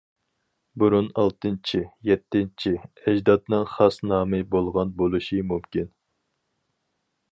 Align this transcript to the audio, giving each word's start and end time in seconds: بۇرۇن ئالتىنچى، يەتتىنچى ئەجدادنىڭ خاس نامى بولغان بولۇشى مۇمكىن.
بۇرۇن 0.83 1.09
ئالتىنچى، 1.23 1.81
يەتتىنچى 2.09 2.73
ئەجدادنىڭ 3.03 3.69
خاس 3.75 4.01
نامى 4.13 4.41
بولغان 4.57 4.95
بولۇشى 5.03 5.45
مۇمكىن. 5.53 5.93